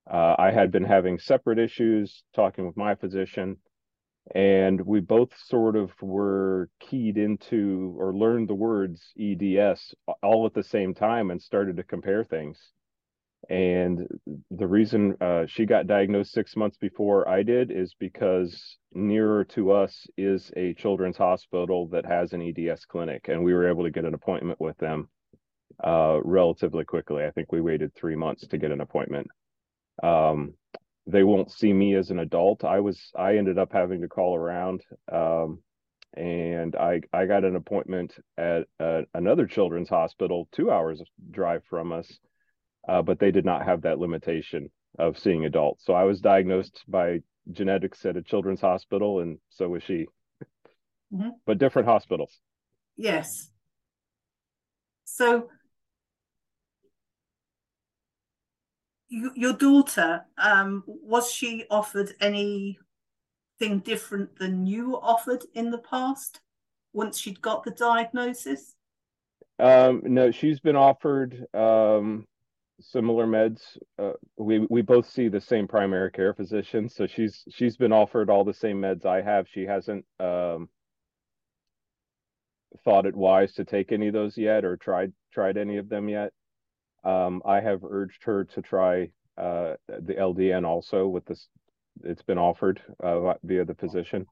Uh, 0.10 0.36
I 0.40 0.50
had 0.50 0.72
been 0.72 0.84
having 0.84 1.20
separate 1.20 1.60
issues, 1.60 2.24
talking 2.34 2.66
with 2.66 2.76
my 2.76 2.96
physician, 2.96 3.58
and 4.34 4.80
we 4.82 5.00
both 5.02 5.30
sort 5.38 5.76
of 5.76 5.92
were 6.02 6.70
keyed 6.80 7.18
into 7.18 7.96
or 8.00 8.14
learned 8.14 8.48
the 8.48 8.56
words 8.56 9.14
EDS 9.20 9.94
all 10.22 10.46
at 10.46 10.54
the 10.54 10.64
same 10.64 10.94
time 10.94 11.30
and 11.30 11.42
started 11.42 11.78
to 11.78 11.84
compare 11.84 12.24
things. 12.24 12.58
And 13.50 14.08
the 14.52 14.68
reason 14.68 15.18
uh, 15.20 15.46
she 15.48 15.66
got 15.66 15.88
diagnosed 15.88 16.32
six 16.32 16.56
months 16.56 16.78
before 16.78 17.28
I 17.28 17.44
did 17.44 17.72
is 17.72 17.94
because 18.00 18.78
nearer 18.94 19.44
to 19.46 19.72
us 19.72 20.08
is 20.18 20.50
a 20.56 20.74
children's 20.76 21.18
hospital 21.18 21.88
that 21.90 22.06
has 22.06 22.32
an 22.32 22.42
EDS 22.42 22.86
clinic, 22.86 23.28
and 23.28 23.44
we 23.44 23.54
were 23.54 23.70
able 23.70 23.84
to 23.84 23.92
get 23.92 24.06
an 24.06 24.14
appointment 24.14 24.62
with 24.62 24.78
them 24.78 25.10
uh, 25.84 26.20
relatively 26.24 26.86
quickly. 26.86 27.26
I 27.26 27.32
think 27.32 27.52
we 27.52 27.60
waited 27.60 27.94
three 27.94 28.16
months 28.16 28.48
to 28.48 28.58
get 28.58 28.72
an 28.72 28.80
appointment. 28.80 29.28
Um, 30.02 30.54
they 31.06 31.24
won't 31.24 31.52
see 31.52 31.74
me 31.74 31.96
as 31.96 32.10
an 32.10 32.20
adult. 32.20 32.64
I 32.64 32.80
was 32.80 33.12
I 33.18 33.38
ended 33.38 33.58
up 33.58 33.74
having 33.74 34.02
to 34.02 34.08
call 34.08 34.36
around, 34.36 34.82
um, 35.12 35.60
and 36.16 36.76
I 36.76 37.02
I 37.12 37.26
got 37.26 37.44
an 37.44 37.56
appointment 37.56 38.16
at 38.38 38.68
uh, 38.80 39.02
another 39.14 39.48
children's 39.48 39.90
hospital 39.90 40.48
two 40.52 40.72
hours 40.72 41.02
drive 41.32 41.64
from 41.70 41.92
us 41.92 42.20
uh, 42.88 43.02
but 43.02 43.20
they 43.20 43.32
did 43.32 43.46
not 43.46 43.66
have 43.66 43.82
that 43.82 44.00
limitation 44.00 44.70
of 45.00 45.18
seeing 45.18 45.46
adults. 45.46 45.86
So 45.86 45.94
I 45.94 46.04
was 46.04 46.20
diagnosed 46.20 46.84
by 46.88 47.20
genetics 47.52 48.06
at 48.06 48.18
a 48.18 48.22
children's 48.22 48.62
hospital, 48.62 49.20
and 49.20 49.38
so 49.50 49.70
was 49.70 49.84
she, 49.84 50.06
mm-hmm. 51.14 51.30
but 51.46 51.58
different 51.58 51.88
hospitals. 51.88 52.40
Yes. 52.96 53.52
So 55.06 55.48
your 59.36 59.54
daughter, 59.54 60.26
um, 60.38 60.84
was 60.88 61.32
she 61.32 61.66
offered 61.70 62.14
anything 62.20 62.78
different 63.84 64.38
than 64.38 64.66
you 64.66 65.00
offered 65.00 65.44
in 65.54 65.72
the 65.72 65.78
past 65.78 66.42
once 66.94 67.20
she'd 67.20 67.42
got 67.42 67.64
the 67.64 67.72
diagnosis? 67.72 68.76
Um, 69.60 70.02
no, 70.04 70.32
she's 70.32 70.60
been 70.60 70.76
offered 70.76 71.46
um, 71.54 72.26
similar 72.82 73.28
meds. 73.28 73.78
Uh, 74.00 74.14
we 74.38 74.60
we 74.70 74.82
both 74.82 75.10
see 75.10 75.28
the 75.28 75.42
same 75.42 75.68
primary 75.68 76.12
care 76.12 76.34
physician, 76.34 76.90
so 76.90 77.06
she's 77.06 77.44
she's 77.52 77.78
been 77.78 77.94
offered 77.94 78.30
all 78.30 78.44
the 78.44 78.54
same 78.54 78.82
meds 78.82 79.06
I 79.06 79.22
have. 79.22 79.48
She 79.48 79.64
hasn't 79.66 80.06
um, 80.20 80.70
thought 82.84 83.06
it 83.06 83.16
wise 83.16 83.54
to 83.54 83.66
take 83.66 83.92
any 83.92 84.08
of 84.08 84.14
those 84.14 84.38
yet, 84.38 84.66
or 84.66 84.76
tried 84.76 85.14
tried 85.32 85.58
any 85.58 85.78
of 85.78 85.88
them 85.88 86.10
yet. 86.10 86.34
Um, 87.04 87.42
I 87.46 87.60
have 87.60 87.84
urged 87.84 88.24
her 88.24 88.46
to 88.46 88.62
try 88.62 89.10
uh, 89.38 89.74
the 89.88 90.16
LDN 90.16 90.66
also 90.66 91.08
with 91.08 91.26
this. 91.26 91.48
It's 92.04 92.24
been 92.24 92.38
offered 92.38 92.82
uh, 93.04 93.34
via 93.44 93.66
the 93.66 93.76
physician, 93.76 94.26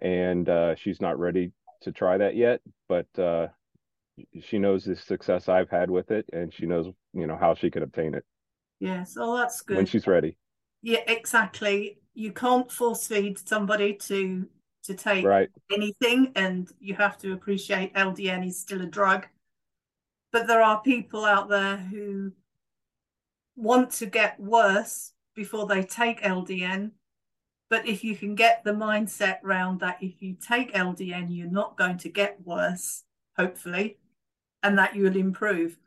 and 0.00 0.48
uh, 0.48 0.74
she's 0.74 1.00
not 1.00 1.18
ready 1.18 1.52
to 1.82 1.92
try 1.92 2.18
that 2.18 2.36
yet. 2.36 2.60
But 2.88 3.06
uh, 3.18 3.48
she 4.42 4.58
knows 4.58 4.84
the 4.84 4.96
success 4.96 5.48
I've 5.48 5.70
had 5.70 5.90
with 5.90 6.10
it, 6.10 6.26
and 6.32 6.52
she 6.52 6.66
knows 6.66 6.86
you 7.12 7.26
know 7.26 7.36
how 7.36 7.54
she 7.54 7.70
can 7.70 7.82
obtain 7.82 8.14
it. 8.14 8.24
Yes, 8.80 9.16
oh, 9.18 9.36
that's 9.36 9.62
good. 9.62 9.76
When 9.76 9.86
she's 9.86 10.06
ready. 10.06 10.36
Yeah, 10.82 11.00
exactly. 11.06 11.98
You 12.14 12.32
can't 12.32 12.70
force 12.70 13.06
feed 13.06 13.38
somebody 13.46 13.94
to 13.94 14.48
to 14.84 14.94
take 14.94 15.24
right. 15.24 15.48
anything, 15.70 16.32
and 16.34 16.68
you 16.80 16.94
have 16.94 17.18
to 17.18 17.32
appreciate 17.32 17.94
LDN 17.94 18.46
is 18.46 18.58
still 18.58 18.80
a 18.82 18.86
drug. 18.86 19.26
But 20.32 20.46
there 20.46 20.62
are 20.62 20.80
people 20.80 21.24
out 21.24 21.48
there 21.48 21.76
who 21.76 22.32
want 23.56 23.90
to 23.92 24.06
get 24.06 24.38
worse 24.38 25.12
before 25.34 25.66
they 25.66 25.82
take 25.82 26.22
LDN. 26.22 26.92
But 27.68 27.86
if 27.86 28.02
you 28.02 28.16
can 28.16 28.34
get 28.34 28.64
the 28.64 28.72
mindset 28.72 29.38
round 29.42 29.80
that 29.80 29.98
if 30.00 30.20
you 30.20 30.34
take 30.34 30.74
LDN, 30.74 31.26
you're 31.28 31.50
not 31.50 31.76
going 31.76 31.98
to 31.98 32.08
get 32.08 32.38
worse, 32.44 33.04
hopefully, 33.36 33.98
and 34.62 34.78
that 34.78 34.96
you'll 34.96 35.16
improve. 35.16 35.78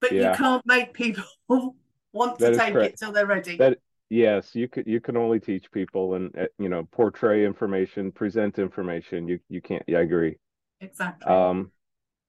But 0.00 0.12
yeah. 0.12 0.30
you 0.30 0.36
can't 0.36 0.64
make 0.64 0.94
people 0.94 1.24
want 2.12 2.38
to 2.38 2.56
take 2.56 2.72
correct. 2.72 2.94
it 2.94 2.98
till 2.98 3.12
they're 3.12 3.26
ready. 3.26 3.56
That 3.58 3.78
yes, 4.08 4.54
you 4.54 4.68
could 4.68 4.86
you 4.86 5.00
can 5.00 5.16
only 5.16 5.38
teach 5.38 5.70
people 5.70 6.14
and 6.14 6.34
uh, 6.38 6.46
you 6.58 6.70
know 6.70 6.88
portray 6.90 7.44
information, 7.44 8.10
present 8.10 8.58
information. 8.58 9.28
You 9.28 9.38
you 9.50 9.60
can't. 9.60 9.82
Yeah, 9.86 9.98
I 9.98 10.02
agree. 10.02 10.38
Exactly. 10.80 11.30
Um, 11.30 11.72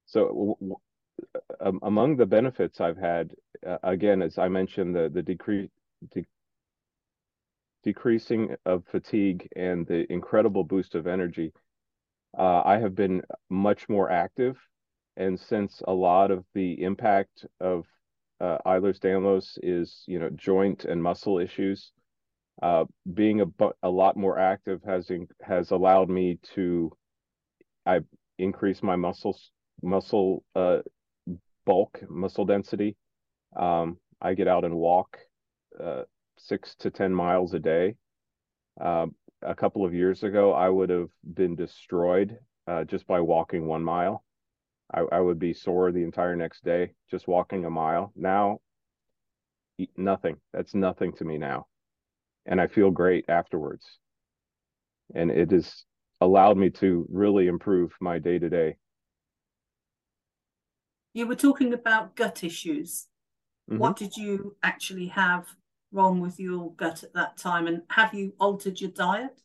so 0.08 0.58
um, 1.60 1.80
among 1.84 2.18
the 2.18 2.26
benefits 2.26 2.82
I've 2.82 2.98
had, 2.98 3.34
uh, 3.66 3.78
again, 3.84 4.22
as 4.22 4.38
I 4.38 4.48
mentioned, 4.48 4.96
the 4.96 5.10
the 5.10 5.24
decrease. 5.24 5.70
De- 6.14 6.26
decreasing 7.84 8.56
of 8.66 8.84
fatigue 8.92 9.48
and 9.56 9.88
the 9.88 10.12
incredible 10.12 10.66
boost 10.66 10.96
of 10.96 11.08
energy 11.08 11.54
uh, 12.38 12.62
I 12.64 12.78
have 12.78 12.94
been 12.96 13.22
much 13.50 13.90
more 13.90 14.10
active 14.12 14.58
and 15.18 15.40
since 15.40 15.82
a 15.88 15.94
lot 15.94 16.32
of 16.32 16.46
the 16.54 16.82
impact 16.82 17.46
of 17.60 17.86
uh, 18.40 18.58
Ehlers-Danlos 18.66 19.60
is, 19.62 20.04
you 20.08 20.18
know, 20.18 20.30
joint 20.30 20.86
and 20.86 21.04
muscle 21.04 21.40
issues, 21.40 21.92
uh, 22.62 22.86
being 23.14 23.42
a, 23.42 23.46
a 23.84 23.90
lot 23.90 24.16
more 24.16 24.40
active 24.40 24.82
has 24.86 25.12
has 25.42 25.72
allowed 25.72 26.10
me 26.10 26.40
to 26.56 26.92
I 27.86 28.02
increase 28.38 28.82
my 28.82 28.96
muscles 28.96 29.52
muscle 29.82 30.44
uh, 30.56 30.80
bulk, 31.70 32.00
muscle 32.10 32.46
density. 32.46 32.98
Um, 33.56 33.98
I 34.20 34.34
get 34.34 34.48
out 34.48 34.66
and 34.66 34.76
walk 34.76 35.20
uh, 35.80 36.04
six 36.40 36.76
to 36.80 36.90
ten 36.90 37.14
miles 37.14 37.54
a 37.54 37.60
day. 37.60 37.96
Um, 38.82 39.14
a 39.44 39.54
couple 39.54 39.86
of 39.86 39.94
years 39.94 40.24
ago, 40.24 40.52
I 40.52 40.68
would 40.68 40.90
have 40.90 41.10
been 41.24 41.56
destroyed 41.56 42.38
uh, 42.68 42.86
just 42.86 43.06
by 43.06 43.20
walking 43.22 43.68
one 43.68 43.84
mile. 43.84 44.24
I, 44.92 45.02
I 45.12 45.20
would 45.20 45.38
be 45.38 45.54
sore 45.54 45.92
the 45.92 46.04
entire 46.04 46.36
next 46.36 46.64
day 46.64 46.94
just 47.12 47.28
walking 47.28 47.66
a 47.66 47.70
mile. 47.70 48.12
Now, 48.16 48.62
nothing. 49.96 50.38
That's 50.52 50.74
nothing 50.74 51.14
to 51.18 51.24
me 51.24 51.38
now. 51.38 51.68
And 52.48 52.60
I 52.60 52.66
feel 52.66 52.90
great 52.90 53.26
afterwards. 53.30 53.86
And 55.14 55.30
it 55.30 55.52
has 55.52 55.86
allowed 56.20 56.58
me 56.58 56.72
to 56.82 57.06
really 57.12 57.46
improve 57.46 57.92
my 58.02 58.18
day 58.18 58.40
to 58.40 58.50
day. 58.50 58.78
You 61.14 61.28
were 61.28 61.36
talking 61.36 61.74
about 61.74 62.16
gut 62.16 62.44
issues. 62.44 63.08
Mm-hmm. 63.70 63.80
What 63.80 63.98
did 63.98 64.16
you 64.16 64.56
actually 64.64 65.08
have 65.08 65.48
wrong 65.92 66.20
with 66.20 66.40
your 66.40 66.72
gut 66.74 67.04
at 67.04 67.14
that 67.14 67.38
time? 67.38 67.68
And 67.68 67.82
have 67.90 68.14
you 68.14 68.34
altered 68.40 68.80
your 68.80 68.92
diet? 68.92 69.42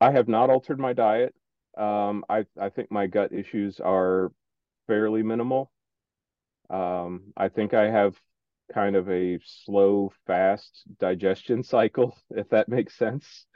I 0.00 0.12
have 0.12 0.28
not 0.28 0.50
altered 0.50 0.78
my 0.78 0.92
diet. 0.92 1.34
Um, 1.76 2.24
I 2.28 2.46
I 2.60 2.68
think 2.70 2.90
my 2.90 3.06
gut 3.06 3.32
issues 3.32 3.80
are 3.80 4.32
fairly 4.86 5.22
minimal. 5.22 5.70
Um, 6.68 7.32
I 7.36 7.48
think 7.48 7.74
I 7.74 7.90
have 7.90 8.16
kind 8.72 8.96
of 8.96 9.10
a 9.10 9.38
slow, 9.44 10.12
fast 10.26 10.84
digestion 10.98 11.62
cycle, 11.62 12.16
if 12.30 12.48
that 12.50 12.68
makes 12.68 12.96
sense. 12.96 13.46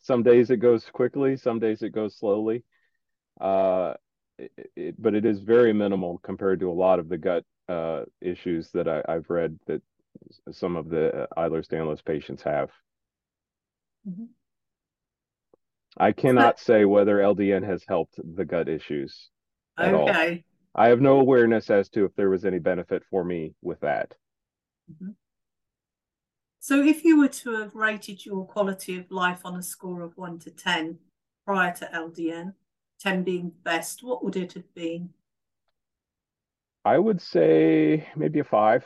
Some 0.00 0.22
days 0.22 0.50
it 0.50 0.58
goes 0.58 0.84
quickly, 0.92 1.36
some 1.36 1.58
days 1.58 1.82
it 1.82 1.90
goes 1.90 2.18
slowly. 2.18 2.64
Uh, 3.40 3.94
it, 4.38 4.70
it, 4.76 5.02
but 5.02 5.14
it 5.14 5.24
is 5.24 5.40
very 5.40 5.72
minimal 5.72 6.18
compared 6.18 6.60
to 6.60 6.70
a 6.70 6.72
lot 6.72 6.98
of 6.98 7.08
the 7.08 7.18
gut 7.18 7.44
uh, 7.68 8.02
issues 8.20 8.70
that 8.72 8.88
I, 8.88 9.02
have 9.08 9.28
read 9.28 9.58
that 9.66 9.82
some 10.50 10.76
of 10.76 10.88
the 10.88 11.28
Ehlers-Danlos 11.36 12.04
patients 12.04 12.42
have. 12.42 12.70
Mm-hmm. 14.08 14.24
I 15.96 16.12
cannot 16.12 16.58
say 16.58 16.84
whether 16.84 17.18
LDN 17.18 17.64
has 17.64 17.84
helped 17.86 18.18
the 18.36 18.44
gut 18.44 18.68
issues 18.68 19.30
at 19.78 19.94
okay. 19.94 20.44
all. 20.74 20.84
I 20.84 20.88
have 20.88 21.00
no 21.00 21.20
awareness 21.20 21.70
as 21.70 21.88
to 21.90 22.04
if 22.04 22.14
there 22.16 22.30
was 22.30 22.44
any 22.44 22.58
benefit 22.58 23.04
for 23.08 23.24
me 23.24 23.54
with 23.62 23.80
that. 23.80 24.12
Mm-hmm. 24.90 25.12
So, 26.58 26.82
if 26.82 27.04
you 27.04 27.18
were 27.18 27.28
to 27.28 27.56
have 27.56 27.74
rated 27.74 28.24
your 28.24 28.46
quality 28.46 28.98
of 28.98 29.10
life 29.10 29.40
on 29.44 29.54
a 29.54 29.62
score 29.62 30.00
of 30.00 30.16
one 30.16 30.38
to 30.40 30.50
10 30.50 30.98
prior 31.46 31.72
to 31.74 31.90
LDN, 31.94 32.54
10 33.04 33.22
being 33.22 33.52
best, 33.64 34.02
what 34.02 34.24
would 34.24 34.34
it 34.34 34.54
have 34.54 34.74
been? 34.74 35.10
I 36.86 36.98
would 36.98 37.20
say 37.20 38.08
maybe 38.16 38.40
a 38.40 38.44
5 38.44 38.84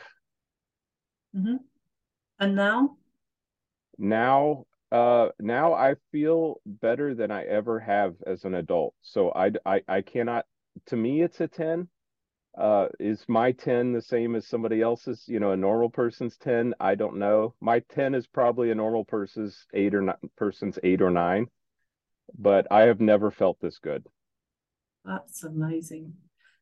mm-hmm. 1.35 1.55
And 2.39 2.55
now? 2.55 2.97
Now, 3.97 4.65
uh, 4.91 5.29
now 5.39 5.73
I 5.73 5.95
feel 6.11 6.61
better 6.65 7.15
than 7.15 7.31
I 7.31 7.43
ever 7.43 7.79
have 7.79 8.15
as 8.27 8.43
an 8.43 8.55
adult. 8.55 8.93
So 9.01 9.31
I, 9.33 9.51
I, 9.65 9.81
I 9.87 10.01
cannot. 10.01 10.45
To 10.87 10.95
me, 10.95 11.21
it's 11.21 11.41
a 11.41 11.47
10 11.47 11.87
uh 12.57 12.87
is 12.99 13.23
my 13.27 13.51
10 13.51 13.93
the 13.93 14.01
same 14.01 14.35
as 14.35 14.47
somebody 14.47 14.81
else's 14.81 15.23
you 15.27 15.39
know 15.39 15.51
a 15.51 15.57
normal 15.57 15.87
person's 15.87 16.35
10 16.37 16.73
i 16.79 16.95
don't 16.95 17.15
know 17.15 17.53
my 17.61 17.79
10 17.91 18.15
is 18.15 18.25
probably 18.25 18.71
a 18.71 18.75
normal 18.75 19.05
person's 19.05 19.67
8 19.71 19.93
or 19.93 20.01
9 20.01 20.15
person's 20.35 20.79
8 20.81 21.03
or 21.03 21.11
9 21.11 21.47
but 22.37 22.67
i 22.71 22.81
have 22.81 22.99
never 22.99 23.31
felt 23.31 23.57
this 23.61 23.79
good 23.79 24.05
that's 25.05 25.43
amazing 25.43 26.13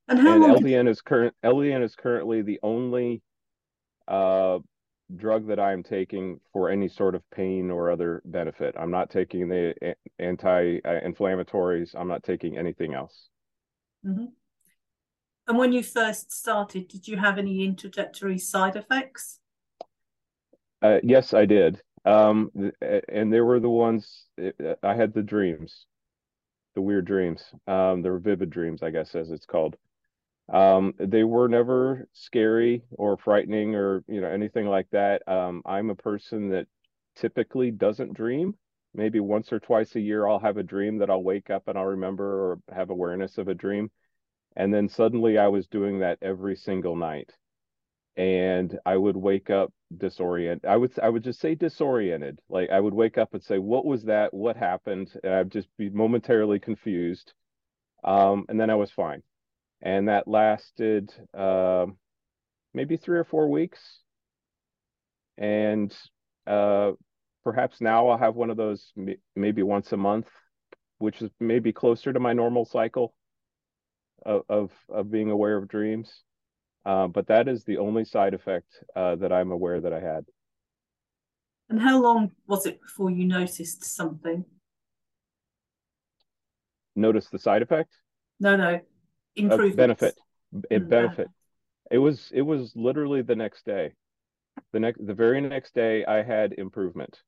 and 0.07 0.19
how 0.19 0.33
and 0.33 0.43
ldn 0.43 0.87
is 0.87 1.01
current 1.01 1.35
ldn 1.43 1.83
is 1.83 1.95
currently 1.95 2.41
the 2.41 2.59
only 2.63 3.21
uh 4.07 4.59
drug 5.15 5.47
that 5.47 5.59
i 5.59 5.71
am 5.71 5.83
taking 5.83 6.39
for 6.51 6.69
any 6.69 6.87
sort 6.87 7.15
of 7.15 7.21
pain 7.31 7.71
or 7.71 7.91
other 7.91 8.21
benefit 8.25 8.75
i'm 8.77 8.91
not 8.91 9.09
taking 9.09 9.47
the 9.47 9.73
anti-inflammatories 10.19 11.95
i'm 11.95 12.07
not 12.07 12.23
taking 12.23 12.57
anything 12.57 12.93
else 12.93 13.29
mm-hmm. 14.05 14.25
And 15.47 15.57
when 15.57 15.71
you 15.71 15.81
first 15.81 16.31
started, 16.31 16.89
did 16.89 17.07
you 17.07 17.15
have 17.15 17.37
any 17.37 17.63
introductory 17.63 18.37
side 18.37 18.75
effects? 18.75 19.39
Uh, 20.81 20.97
yes, 21.03 21.33
I 21.33 21.45
did. 21.45 21.81
Um, 22.07 22.51
and 23.09 23.33
there 23.33 23.45
were 23.45 23.59
the 23.59 23.69
ones 23.69 24.25
I 24.83 24.95
had 24.95 25.13
the 25.13 25.23
dreams, 25.23 25.85
the 26.75 26.81
weird 26.81 27.05
dreams. 27.05 27.43
Um, 27.67 28.01
the 28.01 28.17
vivid 28.19 28.49
dreams, 28.49 28.83
I 28.83 28.91
guess, 28.91 29.15
as 29.15 29.31
it's 29.31 29.45
called. 29.45 29.77
Um, 30.53 30.93
they 30.99 31.23
were 31.23 31.49
never 31.49 32.07
scary 32.13 32.83
or 32.91 33.17
frightening 33.17 33.75
or 33.75 34.03
you 34.07 34.21
know 34.21 34.29
anything 34.29 34.67
like 34.67 34.89
that. 34.91 35.27
Um, 35.27 35.61
I'm 35.65 35.89
a 35.89 35.95
person 35.95 36.49
that 36.51 36.67
typically 37.15 37.71
doesn't 37.71 38.13
dream. 38.13 38.55
Maybe 38.93 39.19
once 39.19 39.53
or 39.53 39.59
twice 39.59 39.95
a 39.95 40.01
year, 40.01 40.27
I'll 40.27 40.39
have 40.39 40.57
a 40.57 40.63
dream 40.63 40.99
that 40.99 41.09
I'll 41.09 41.23
wake 41.23 41.49
up 41.49 41.67
and 41.67 41.77
I'll 41.77 41.85
remember 41.85 42.25
or 42.51 42.59
have 42.73 42.89
awareness 42.89 43.37
of 43.37 43.47
a 43.49 43.55
dream 43.55 43.91
and 44.57 44.73
then 44.73 44.89
suddenly 44.89 45.37
I 45.37 45.47
was 45.47 45.67
doing 45.67 45.99
that 45.99 46.17
every 46.21 46.55
single 46.57 46.95
night. 46.97 47.33
And 48.17 48.77
I 48.85 48.97
would 48.97 49.15
wake 49.15 49.49
up 49.51 49.71
disoriented. 49.95 50.65
I 50.65 50.75
would 50.75 50.99
I 50.99 51.09
would 51.09 51.23
just 51.23 51.39
say 51.39 51.55
disoriented. 51.55 52.41
Like 52.49 52.69
I 52.71 52.79
would 52.79 52.93
wake 52.93 53.17
up 53.17 53.33
and 53.33 53.43
say, 53.43 53.59
"What 53.59 53.85
was 53.85 54.03
that? 54.05 54.33
What 54.33 54.57
happened?" 54.57 55.11
And 55.23 55.33
I'd 55.33 55.51
just 55.51 55.69
be 55.77 55.89
momentarily 55.89 56.59
confused. 56.59 57.33
Um, 58.03 58.45
and 58.49 58.59
then 58.59 58.69
I 58.71 58.75
was 58.75 58.91
fine. 58.91 59.21
And 59.81 60.07
that 60.09 60.27
lasted 60.27 61.13
uh, 61.37 61.85
maybe 62.73 62.97
three 62.97 63.19
or 63.19 63.23
four 63.23 63.49
weeks. 63.49 63.79
And 65.37 65.95
uh, 66.47 66.93
perhaps 67.43 67.81
now 67.81 68.09
I'll 68.09 68.17
have 68.17 68.35
one 68.35 68.49
of 68.49 68.57
those 68.57 68.91
maybe 69.35 69.61
once 69.63 69.91
a 69.91 69.97
month, 69.97 70.27
which 70.97 71.21
is 71.21 71.29
maybe 71.39 71.71
closer 71.71 72.11
to 72.11 72.19
my 72.19 72.33
normal 72.33 72.65
cycle 72.65 73.13
of 74.25 74.43
of, 74.49 74.71
of 74.89 75.11
being 75.11 75.29
aware 75.29 75.57
of 75.57 75.67
dreams. 75.67 76.23
Uh, 76.87 77.05
but 77.05 77.27
that 77.27 77.49
is 77.49 77.65
the 77.65 77.77
only 77.77 78.05
side 78.05 78.33
effect 78.33 78.81
uh, 78.95 79.17
that 79.17 79.33
I'm 79.33 79.51
aware 79.51 79.81
that 79.81 79.91
I 79.91 79.99
had. 79.99 80.23
And 81.69 81.81
how 81.81 82.01
long 82.01 82.31
was 82.47 82.65
it 82.65 82.81
before 82.81 83.11
you 83.11 83.25
noticed 83.25 83.83
something? 83.83 84.45
Notice 86.95 87.27
the 87.27 87.39
side 87.39 87.61
effect? 87.61 87.91
No, 88.39 88.55
no, 88.55 88.79
improvement. 89.35 89.75
benefit. 89.75 90.15
It 90.71 90.85
mm, 90.85 90.89
benefit. 90.89 91.27
It 91.91 91.97
was 91.97 92.31
it 92.33 92.41
was 92.41 92.71
literally 92.73 93.21
the 93.21 93.35
next 93.35 93.65
day. 93.65 93.91
The 94.71 94.79
next 94.79 95.05
the 95.05 95.13
very 95.13 95.41
next 95.41 95.75
day 95.75 96.05
I 96.05 96.23
had 96.23 96.53
improvement. 96.53 97.21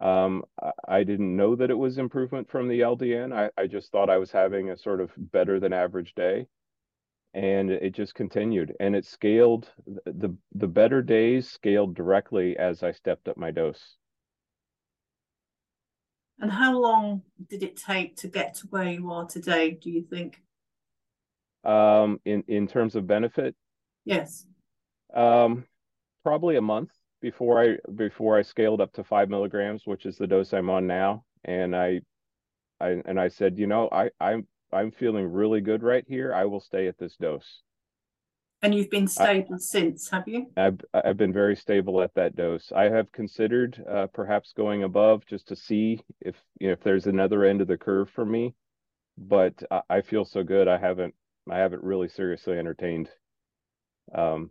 Um, 0.00 0.44
I 0.88 1.04
didn't 1.04 1.36
know 1.36 1.56
that 1.56 1.70
it 1.70 1.76
was 1.76 1.98
improvement 1.98 2.50
from 2.50 2.68
the 2.68 2.80
LDN. 2.80 3.34
I, 3.34 3.50
I 3.60 3.66
just 3.66 3.92
thought 3.92 4.08
I 4.08 4.16
was 4.16 4.30
having 4.30 4.70
a 4.70 4.78
sort 4.78 5.02
of 5.02 5.10
better 5.18 5.60
than 5.60 5.74
average 5.74 6.14
day. 6.14 6.46
And 7.34 7.70
it 7.70 7.94
just 7.94 8.14
continued 8.14 8.74
and 8.78 8.94
it 8.94 9.06
scaled 9.06 9.70
the 10.04 10.36
the 10.54 10.68
better 10.68 11.00
days 11.00 11.48
scaled 11.48 11.94
directly 11.94 12.58
as 12.58 12.82
I 12.82 12.92
stepped 12.92 13.26
up 13.26 13.38
my 13.38 13.50
dose. 13.50 13.96
And 16.38 16.50
how 16.50 16.78
long 16.78 17.22
did 17.48 17.62
it 17.62 17.76
take 17.76 18.16
to 18.16 18.28
get 18.28 18.54
to 18.54 18.66
where 18.66 18.90
you 18.90 19.10
are 19.12 19.26
today, 19.26 19.70
do 19.70 19.90
you 19.90 20.02
think? 20.02 20.42
Um, 21.64 22.20
in, 22.24 22.42
in 22.48 22.66
terms 22.66 22.96
of 22.96 23.06
benefit? 23.06 23.54
Yes. 24.04 24.44
Um, 25.14 25.64
probably 26.24 26.56
a 26.56 26.60
month 26.60 26.90
before 27.20 27.62
I 27.62 27.76
before 27.94 28.36
I 28.36 28.42
scaled 28.42 28.80
up 28.80 28.92
to 28.94 29.04
five 29.04 29.28
milligrams, 29.28 29.86
which 29.86 30.04
is 30.04 30.18
the 30.18 30.26
dose 30.26 30.52
I'm 30.52 30.68
on 30.68 30.86
now, 30.86 31.24
and 31.44 31.76
I, 31.76 32.00
I 32.80 33.00
and 33.06 33.20
I 33.20 33.28
said, 33.28 33.58
you 33.58 33.68
know, 33.68 33.88
I 33.92 34.10
I'm 34.20 34.48
I'm 34.72 34.90
feeling 34.90 35.30
really 35.30 35.60
good 35.60 35.82
right 35.82 36.04
here. 36.06 36.32
I 36.34 36.44
will 36.44 36.60
stay 36.60 36.86
at 36.86 36.98
this 36.98 37.16
dose. 37.16 37.62
And 38.62 38.74
you've 38.74 38.90
been 38.90 39.08
stable 39.08 39.54
I, 39.54 39.58
since, 39.58 40.08
have 40.10 40.28
you? 40.28 40.46
I've 40.56 40.80
I've 40.94 41.16
been 41.16 41.32
very 41.32 41.56
stable 41.56 42.00
at 42.00 42.14
that 42.14 42.36
dose. 42.36 42.70
I 42.74 42.84
have 42.84 43.10
considered 43.10 43.82
uh, 43.90 44.06
perhaps 44.14 44.52
going 44.56 44.84
above 44.84 45.26
just 45.26 45.48
to 45.48 45.56
see 45.56 46.00
if 46.20 46.36
you 46.60 46.68
know, 46.68 46.72
if 46.74 46.82
there's 46.82 47.06
another 47.06 47.44
end 47.44 47.60
of 47.60 47.66
the 47.66 47.76
curve 47.76 48.08
for 48.10 48.24
me, 48.24 48.54
but 49.18 49.60
I, 49.68 49.80
I 49.90 50.00
feel 50.02 50.24
so 50.24 50.44
good. 50.44 50.68
I 50.68 50.78
haven't 50.78 51.14
I 51.50 51.58
haven't 51.58 51.82
really 51.82 52.08
seriously 52.08 52.56
entertained 52.56 53.10
um, 54.14 54.50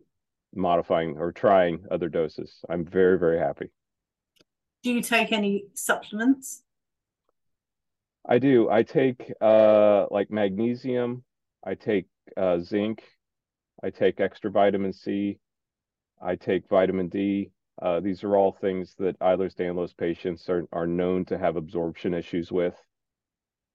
modifying 0.53 1.17
or 1.17 1.31
trying 1.31 1.85
other 1.89 2.09
doses. 2.09 2.53
I'm 2.69 2.85
very, 2.85 3.17
very 3.17 3.39
happy. 3.39 3.67
Do 4.83 4.91
you 4.91 5.01
take 5.01 5.31
any 5.31 5.65
supplements? 5.73 6.63
I 8.27 8.39
do. 8.39 8.69
I 8.69 8.83
take 8.83 9.33
uh, 9.41 10.05
like 10.11 10.29
magnesium. 10.29 11.23
I 11.65 11.75
take 11.75 12.07
uh, 12.37 12.59
zinc. 12.59 13.03
I 13.83 13.89
take 13.89 14.19
extra 14.19 14.51
vitamin 14.51 14.93
C. 14.93 15.39
I 16.21 16.35
take 16.35 16.69
vitamin 16.69 17.09
D. 17.09 17.51
Uh, 17.81 17.99
these 17.99 18.23
are 18.23 18.35
all 18.35 18.51
things 18.51 18.93
that 18.99 19.17
Ehlers-Danlos 19.19 19.97
patients 19.97 20.47
are, 20.49 20.67
are 20.71 20.85
known 20.85 21.25
to 21.25 21.37
have 21.37 21.55
absorption 21.55 22.13
issues 22.13 22.51
with. 22.51 22.75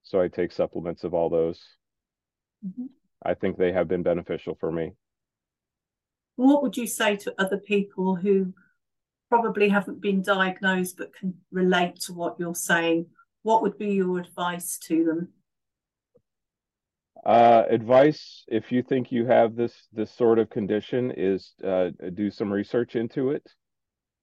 So 0.04 0.20
I 0.20 0.28
take 0.28 0.52
supplements 0.52 1.02
of 1.02 1.12
all 1.12 1.28
those. 1.28 1.60
Mm-hmm. 2.64 2.86
I 3.24 3.34
think 3.34 3.58
they 3.58 3.72
have 3.72 3.88
been 3.88 4.04
beneficial 4.04 4.56
for 4.60 4.70
me. 4.70 4.92
What 6.36 6.62
would 6.62 6.76
you 6.76 6.86
say 6.86 7.16
to 7.16 7.34
other 7.38 7.58
people 7.58 8.14
who 8.14 8.54
probably 9.28 9.68
haven't 9.68 10.00
been 10.00 10.22
diagnosed 10.22 10.96
but 10.98 11.14
can 11.14 11.34
relate 11.50 11.96
to 12.02 12.12
what 12.12 12.36
you're 12.38 12.54
saying? 12.54 13.06
What 13.46 13.62
would 13.62 13.78
be 13.78 13.92
your 13.92 14.18
advice 14.18 14.76
to 14.88 15.04
them? 15.04 15.28
Uh, 17.24 17.62
advice, 17.70 18.44
if 18.48 18.72
you 18.72 18.82
think 18.82 19.12
you 19.12 19.24
have 19.24 19.54
this 19.54 19.86
this 19.92 20.10
sort 20.10 20.40
of 20.40 20.50
condition, 20.50 21.12
is 21.16 21.54
uh, 21.64 21.90
do 22.14 22.28
some 22.28 22.52
research 22.52 22.96
into 22.96 23.30
it. 23.30 23.48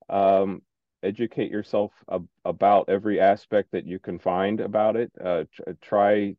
Um, 0.10 0.62
educate 1.04 1.52
yourself 1.52 1.94
ab- 2.12 2.28
about 2.44 2.90
every 2.90 3.22
aspect 3.22 3.72
that 3.72 3.86
you 3.86 3.98
can 3.98 4.20
find 4.20 4.60
about 4.60 4.98
it. 4.98 5.10
Uh, 5.24 5.46
try 5.82 6.36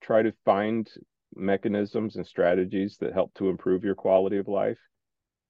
try 0.00 0.22
to 0.22 0.32
find 0.44 0.88
mechanisms 1.34 2.14
and 2.14 2.24
strategies 2.24 2.98
that 2.98 3.12
help 3.12 3.34
to 3.34 3.48
improve 3.48 3.82
your 3.82 3.96
quality 3.96 4.36
of 4.36 4.46
life 4.46 4.78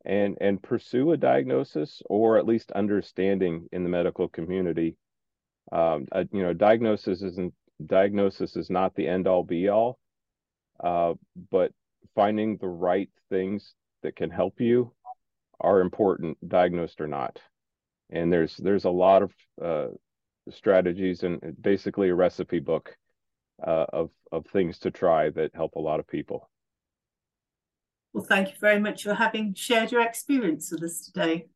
and 0.06 0.38
and 0.40 0.62
pursue 0.62 1.12
a 1.12 1.18
diagnosis 1.18 2.00
or 2.06 2.38
at 2.38 2.46
least 2.46 2.72
understanding 2.72 3.68
in 3.72 3.82
the 3.82 3.90
medical 3.90 4.26
community 4.26 4.96
um, 5.72 6.06
a, 6.12 6.26
you 6.32 6.42
know 6.42 6.52
diagnosis 6.52 7.22
isn't 7.22 7.54
diagnosis 7.84 8.56
is 8.56 8.70
not 8.70 8.94
the 8.94 9.06
end 9.06 9.26
all 9.26 9.44
be 9.44 9.68
all 9.68 9.98
uh, 10.82 11.14
but 11.50 11.72
finding 12.14 12.56
the 12.56 12.68
right 12.68 13.10
things 13.30 13.74
that 14.02 14.16
can 14.16 14.30
help 14.30 14.60
you 14.60 14.92
are 15.60 15.80
important, 15.80 16.36
diagnosed 16.48 17.00
or 17.00 17.08
not. 17.08 17.40
And 18.10 18.32
there's 18.32 18.56
there's 18.56 18.84
a 18.84 18.90
lot 18.90 19.22
of 19.22 19.32
uh, 19.62 19.88
strategies 20.50 21.22
and 21.22 21.56
basically 21.60 22.08
a 22.08 22.14
recipe 22.14 22.60
book 22.60 22.96
uh, 23.66 23.86
of 23.92 24.10
of 24.32 24.46
things 24.46 24.78
to 24.80 24.90
try 24.90 25.30
that 25.30 25.54
help 25.54 25.74
a 25.74 25.80
lot 25.80 26.00
of 26.00 26.06
people. 26.06 26.48
Well, 28.12 28.24
thank 28.24 28.48
you 28.48 28.54
very 28.60 28.80
much 28.80 29.02
for 29.02 29.14
having 29.14 29.52
shared 29.54 29.92
your 29.92 30.00
experience 30.00 30.72
with 30.72 30.82
us 30.82 31.00
today. 31.00 31.46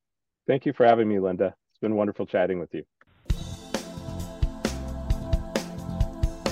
Thank 0.46 0.66
you 0.66 0.72
for 0.72 0.84
having 0.84 1.08
me, 1.08 1.18
Linda. 1.18 1.54
It's 1.70 1.80
been 1.80 1.94
wonderful 1.94 2.26
chatting 2.26 2.58
with 2.58 2.74
you. 2.74 2.84